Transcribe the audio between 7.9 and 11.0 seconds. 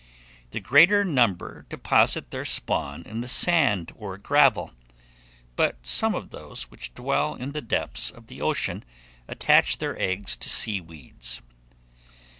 of the ocean attach their eggs to sea